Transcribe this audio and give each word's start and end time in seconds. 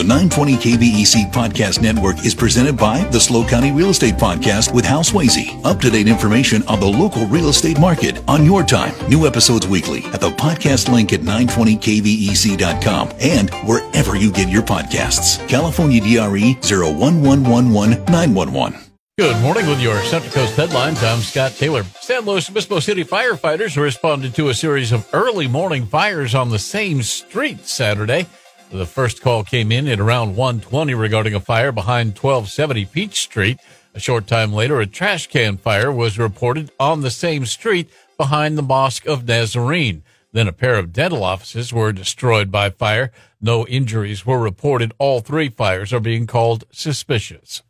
The 0.00 0.04
920 0.04 0.54
KVEC 0.54 1.30
Podcast 1.30 1.82
Network 1.82 2.24
is 2.24 2.34
presented 2.34 2.74
by 2.74 3.04
the 3.08 3.20
SLO 3.20 3.46
County 3.46 3.70
Real 3.70 3.90
Estate 3.90 4.14
Podcast 4.14 4.72
with 4.72 4.86
Hal 4.86 5.02
Swayze. 5.02 5.62
Up 5.62 5.78
to 5.80 5.90
date 5.90 6.08
information 6.08 6.66
on 6.68 6.80
the 6.80 6.86
local 6.86 7.26
real 7.26 7.50
estate 7.50 7.78
market 7.78 8.26
on 8.26 8.46
your 8.46 8.62
time. 8.62 8.94
New 9.10 9.26
episodes 9.26 9.68
weekly 9.68 10.02
at 10.06 10.22
the 10.22 10.30
podcast 10.30 10.90
link 10.90 11.12
at 11.12 11.20
920kvec.com 11.20 13.10
and 13.20 13.50
wherever 13.66 14.16
you 14.16 14.32
get 14.32 14.48
your 14.48 14.62
podcasts. 14.62 15.46
California 15.50 16.00
DRE 16.00 16.56
01111 16.62 18.80
Good 19.18 19.42
morning 19.42 19.66
with 19.66 19.82
your 19.82 20.00
Central 20.04 20.32
Coast 20.32 20.56
headlines. 20.56 21.04
I'm 21.04 21.20
Scott 21.20 21.52
Taylor. 21.52 21.84
San 22.00 22.24
Luis 22.24 22.48
Obispo 22.48 22.80
City 22.80 23.04
firefighters 23.04 23.76
responded 23.76 24.34
to 24.36 24.48
a 24.48 24.54
series 24.54 24.92
of 24.92 25.06
early 25.12 25.46
morning 25.46 25.84
fires 25.84 26.34
on 26.34 26.48
the 26.48 26.58
same 26.58 27.02
street 27.02 27.66
Saturday. 27.66 28.24
The 28.72 28.86
first 28.86 29.20
call 29.20 29.42
came 29.42 29.72
in 29.72 29.88
at 29.88 29.98
around 29.98 30.36
120 30.36 30.94
regarding 30.94 31.34
a 31.34 31.40
fire 31.40 31.72
behind 31.72 32.10
1270 32.16 32.84
Peach 32.84 33.20
Street. 33.20 33.58
A 33.94 34.00
short 34.00 34.28
time 34.28 34.52
later, 34.52 34.78
a 34.78 34.86
trash 34.86 35.26
can 35.26 35.56
fire 35.56 35.90
was 35.90 36.20
reported 36.20 36.70
on 36.78 37.00
the 37.00 37.10
same 37.10 37.46
street 37.46 37.90
behind 38.16 38.56
the 38.56 38.62
Mosque 38.62 39.06
of 39.06 39.26
Nazarene. 39.26 40.04
Then 40.30 40.46
a 40.46 40.52
pair 40.52 40.76
of 40.76 40.92
dental 40.92 41.24
offices 41.24 41.72
were 41.72 41.90
destroyed 41.90 42.52
by 42.52 42.70
fire. 42.70 43.10
No 43.40 43.66
injuries 43.66 44.24
were 44.24 44.38
reported. 44.38 44.92
All 44.98 45.18
three 45.18 45.48
fires 45.48 45.92
are 45.92 45.98
being 45.98 46.28
called 46.28 46.62
suspicious. 46.70 47.62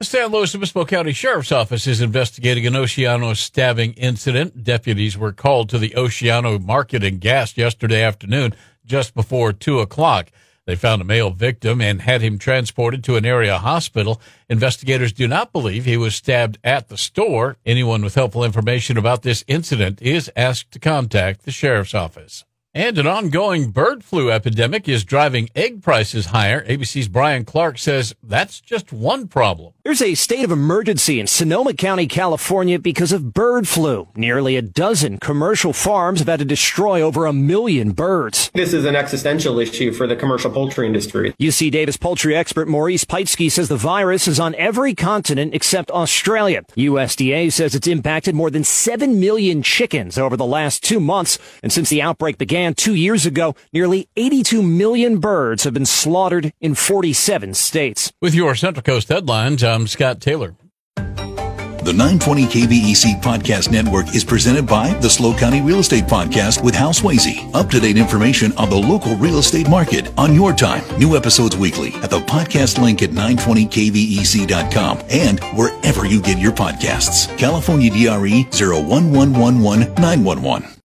The 0.00 0.06
San 0.06 0.32
Luis 0.32 0.56
Obispo 0.56 0.84
County 0.84 1.12
Sheriff's 1.12 1.52
Office 1.52 1.86
is 1.86 2.00
investigating 2.00 2.66
an 2.66 2.74
Oceano 2.74 3.36
stabbing 3.36 3.92
incident. 3.92 4.64
Deputies 4.64 5.16
were 5.16 5.32
called 5.32 5.68
to 5.68 5.78
the 5.78 5.90
Oceano 5.90 6.60
Market 6.60 7.04
and 7.04 7.20
Gas 7.20 7.56
yesterday 7.56 8.02
afternoon 8.02 8.54
just 8.84 9.14
before 9.14 9.52
2 9.52 9.78
o'clock. 9.78 10.32
They 10.68 10.76
found 10.76 11.00
a 11.00 11.04
male 11.06 11.30
victim 11.30 11.80
and 11.80 12.02
had 12.02 12.20
him 12.20 12.38
transported 12.38 13.02
to 13.04 13.16
an 13.16 13.24
area 13.24 13.56
hospital. 13.56 14.20
Investigators 14.50 15.14
do 15.14 15.26
not 15.26 15.50
believe 15.50 15.86
he 15.86 15.96
was 15.96 16.14
stabbed 16.14 16.58
at 16.62 16.88
the 16.88 16.98
store. 16.98 17.56
Anyone 17.64 18.02
with 18.02 18.16
helpful 18.16 18.44
information 18.44 18.98
about 18.98 19.22
this 19.22 19.42
incident 19.48 20.02
is 20.02 20.30
asked 20.36 20.70
to 20.72 20.78
contact 20.78 21.46
the 21.46 21.52
sheriff's 21.52 21.94
office. 21.94 22.44
And 22.74 22.98
an 22.98 23.06
ongoing 23.06 23.70
bird 23.70 24.04
flu 24.04 24.30
epidemic 24.30 24.90
is 24.90 25.02
driving 25.02 25.48
egg 25.56 25.82
prices 25.82 26.26
higher. 26.26 26.62
ABC's 26.66 27.08
Brian 27.08 27.46
Clark 27.46 27.78
says 27.78 28.14
that's 28.22 28.60
just 28.60 28.92
one 28.92 29.26
problem. 29.26 29.72
There's 29.84 30.02
a 30.02 30.14
state 30.14 30.44
of 30.44 30.50
emergency 30.50 31.18
in 31.18 31.26
Sonoma 31.26 31.72
County, 31.72 32.06
California 32.06 32.78
because 32.78 33.10
of 33.10 33.32
bird 33.32 33.66
flu. 33.66 34.06
Nearly 34.14 34.56
a 34.56 34.60
dozen 34.60 35.16
commercial 35.16 35.72
farms 35.72 36.18
have 36.18 36.28
had 36.28 36.40
to 36.40 36.44
destroy 36.44 37.00
over 37.00 37.24
a 37.24 37.32
million 37.32 37.92
birds. 37.92 38.50
This 38.52 38.74
is 38.74 38.84
an 38.84 38.94
existential 38.94 39.58
issue 39.58 39.90
for 39.90 40.06
the 40.06 40.14
commercial 40.14 40.50
poultry 40.50 40.86
industry. 40.86 41.32
UC 41.40 41.70
Davis 41.70 41.96
poultry 41.96 42.36
expert 42.36 42.68
Maurice 42.68 43.06
Pitesky 43.06 43.50
says 43.50 43.68
the 43.68 43.76
virus 43.76 44.28
is 44.28 44.38
on 44.38 44.54
every 44.56 44.94
continent 44.94 45.54
except 45.54 45.90
Australia. 45.90 46.64
USDA 46.76 47.50
says 47.50 47.74
it's 47.74 47.86
impacted 47.86 48.34
more 48.34 48.50
than 48.50 48.62
7 48.62 49.18
million 49.18 49.62
chickens 49.62 50.18
over 50.18 50.36
the 50.36 50.44
last 50.44 50.84
two 50.84 51.00
months. 51.00 51.38
And 51.62 51.72
since 51.72 51.88
the 51.88 52.02
outbreak 52.02 52.36
began 52.36 52.57
two 52.76 52.94
years 52.94 53.24
ago, 53.26 53.54
nearly 53.72 54.08
82 54.16 54.62
million 54.62 55.18
birds 55.18 55.64
have 55.64 55.74
been 55.74 55.86
slaughtered 55.86 56.52
in 56.60 56.74
47 56.74 57.54
states. 57.54 58.12
With 58.20 58.34
your 58.34 58.54
Central 58.54 58.82
Coast 58.82 59.08
headlines, 59.08 59.62
I'm 59.62 59.86
Scott 59.86 60.20
Taylor. 60.20 60.56
The 60.96 61.94
920 61.94 62.44
KVEC 62.44 63.22
Podcast 63.22 63.70
Network 63.70 64.14
is 64.14 64.22
presented 64.22 64.66
by 64.66 64.92
the 64.94 65.08
SLO 65.08 65.34
County 65.34 65.62
Real 65.62 65.78
Estate 65.78 66.04
Podcast 66.04 66.62
with 66.62 66.74
Hal 66.74 66.92
Swayze. 66.92 67.54
Up 67.54 67.70
to 67.70 67.80
date 67.80 67.96
information 67.96 68.52
on 68.58 68.68
the 68.68 68.76
local 68.76 69.16
real 69.16 69.38
estate 69.38 69.70
market 69.70 70.10
on 70.18 70.34
your 70.34 70.52
time. 70.52 70.82
New 70.98 71.16
episodes 71.16 71.56
weekly 71.56 71.94
at 72.02 72.10
the 72.10 72.20
podcast 72.20 72.82
link 72.82 73.02
at 73.02 73.10
920kvec.com 73.10 75.02
and 75.08 75.40
wherever 75.56 76.04
you 76.04 76.20
get 76.20 76.38
your 76.38 76.52
podcasts. 76.52 77.34
California 77.38 77.90
DRE 77.90 78.44
01111 78.50 79.94
911. 79.94 80.68